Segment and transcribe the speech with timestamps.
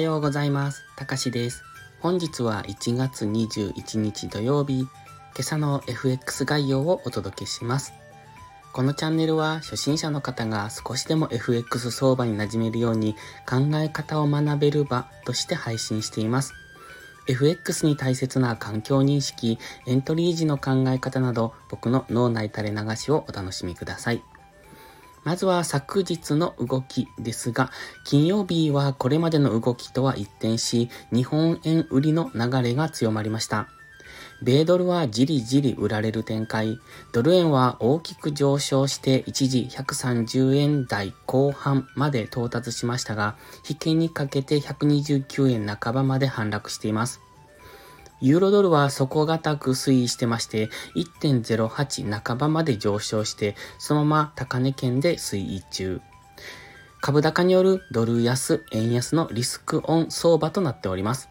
[0.00, 0.82] はようございます。
[0.96, 1.62] たかしです。
[2.00, 4.88] 本日は1月21日土曜日、今
[5.40, 7.92] 朝の FX 概要をお届けします。
[8.72, 13.14] このチャンネルは初心者の方が少しでも FX 相場に馴染めるように
[13.46, 16.54] 考え方を学べる場として配信しています。
[17.28, 24.22] FX に大切な環境認識、エントリー時の考え方など僕の脳内垂れ流しをお楽しみください。
[25.24, 27.70] まずは昨日の動きですが、
[28.04, 33.68] 金曜日はこれまでの動きとは一転し、日本円売りの流れが強まりました。
[34.42, 36.78] 米ドルはじりじり売られる展開、
[37.12, 43.36] ドル円は大きく上昇して一時130円台後半まで到達しましたが、
[43.68, 47.20] 引けにかけて129円半ばまで反落しています。
[48.20, 56.00] ユーロドルは底堅く推移してまして、1.08半ばまで上昇して、そのまま高値圏で推移中。
[57.00, 61.30] 株高によるドル安、円安のリスクオン相場となっております。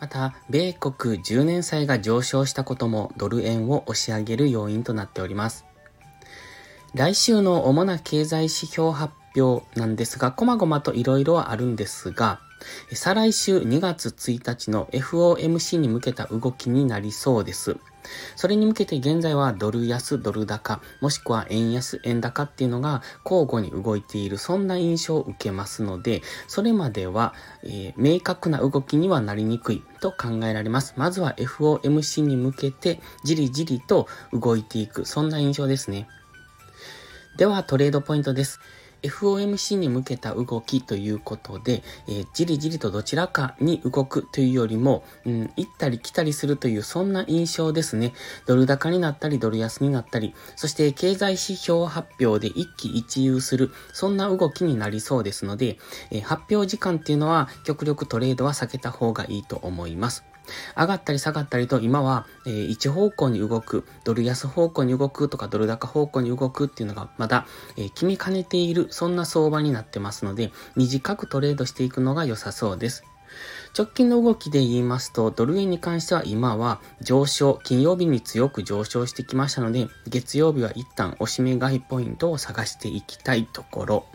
[0.00, 5.64] また、米国10年債が上昇したこともドル円を押し上げる要因となっております。
[6.94, 12.40] 来週の主な経済指標発表なんですが、こまごまと色々あるんですが、
[12.92, 17.76] 再来週2月1日の FOMC に向けた動きになりそうです。
[18.36, 30.94] それに向けて現在はドル安、ドル高、もしくは円安、円高っていうのが交互に動いている、そんな印象を受けますので、それまでは、えー、明確な動きにはなりにくいと考えられます。
[30.96, 36.08] まずは FOMC に向けてじりじりと動いていく、そんな印象ですね。
[37.36, 38.60] ではトレードポイントです。
[39.02, 48.12] FOMC に向けた動きということで、えー、じりじりとどちらかに動くというよりも、うん、行ったり来たりするというそんな印象ですね。
[48.46, 55.78] ドル高になったり、ドル安になったり、そして経済指標発表で一喜一憂する、そんな動きになりそうですので、
[56.10, 60.24] えー、発表時間っていうのは極力トレードは避けた方がいいと思います。
[60.76, 73.04] 上がったり下がったりと今は、えー、一方向に動く、ドル安方向に動くとかドル高方向に動くっていうのがまだ、えー、決めかねている、そんな相場になってますので、短くトレードしていくのが良さそうです。
[73.76, 84.06] 直近の動きで言いますと、ドル円に関しては今は上昇、金曜日に強く上昇してきましたので、月曜日は一旦押し目買いポイントを探していきたいところ。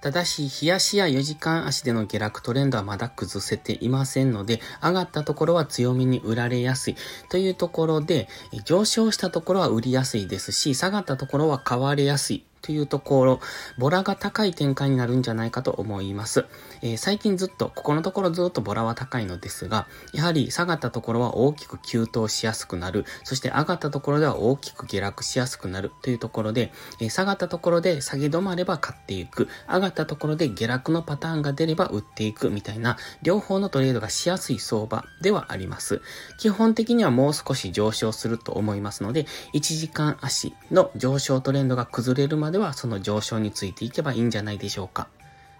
[0.00, 6.96] ただし、冷やしや4時間足での下落トレンドはまだ崩せていませんので、上がったところは強めに売られやすい。
[7.30, 8.28] というところで、
[8.64, 12.44] 上昇したところは売りやすいですし、下がったところは買われやすい。
[12.62, 13.40] というところ、
[13.78, 16.46] ボラが高い展開になるんじゃないかと思います。
[16.82, 25.90] えー、最近ずっと、ここのところずっとボラは高いのですが、やはり下がったところは大きく急騰しやすくなる、そして上がったところでは大きく下落しやすくなる。
[26.02, 32.50] というところで、えー、下がったところで下げ止まれば買っていく、上がったところで下落のパターンが出れば売っていく。
[32.50, 35.04] みたいな、両方のトレードがしやすい相場。
[35.22, 36.00] ではあります。
[36.38, 45.08] 基本的にはもう少し上昇すると思いますので、1時間足の上昇トレンドが崩れるまでまではその上昇についていけばいいんじゃないでしょうか。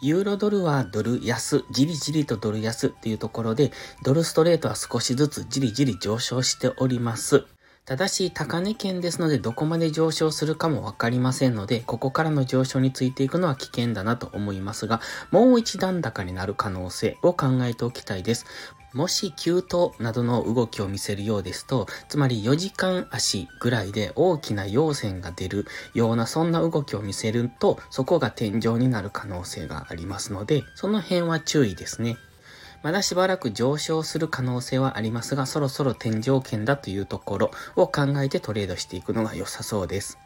[0.00, 3.70] ユーロドルはドル安、じりじりとドル安っていうところで、
[4.02, 7.44] ドルストレートは少しずつじりじり上昇しております。
[7.84, 18.46] ただし、高値圏ですので、どこまで上昇するかもわかりませんので、ここからの上昇についていくのは危険だなと思いますが、もう一段高になる可能性を考えておきたいです。
[18.92, 32.16] もし急騰などの動きを見せるようですと、つまり4時間足ぐらいで大きな陽線が出るようなそんな動きを見せると、そこが天井になる可能性がありますので、その辺は注意ですね。
[32.82, 40.18] まだしばらく上昇する可能性はありますが、そろそろ天井圏だというところを考えてトレードしていくのが良さそうです。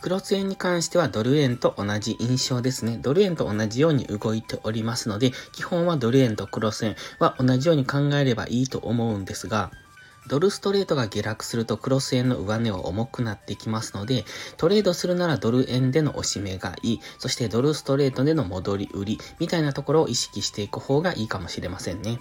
[0.00, 2.98] クロス円に関してはドル円と同じ印象ですね。
[3.00, 9.70] ドル円と同じように動いておりますので、基本はドル円とクロス円は同じように考えればいいと思うんですが、
[10.26, 14.24] ドルストレートが下落するとクロス円の上値は重くなってきますので、
[14.56, 22.20] トレードするならドル円での押し目がいい、そしてドルストレートでの戻り売り、みたいなところを意識していく方がいいかもしれませんね。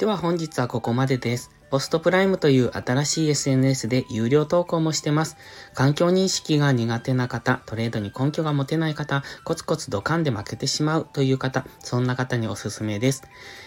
[0.00, 1.50] では本日はここまでです。
[1.70, 5.36] ポストプライムという新しい SNS で有料投稿もしてます。
[5.74, 13.24] 環境認識が苦手な方、トレードに根拠が持てない方、コツコツドカンで負けてしまうという方、そんな方におすすめです。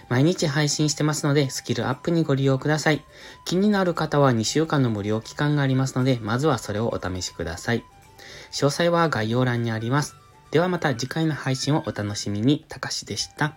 [0.09, 3.05] 毎日配信してますので、スキルアップにご利用ください。
[3.45, 7.83] 気になる方は2週間の無料期間がありますので、まずはそれをお試しください。
[8.51, 10.15] 詳細は概要欄にあります。
[10.49, 12.65] ではまた次回の配信をお楽しみに。
[12.67, 13.55] たかしでした。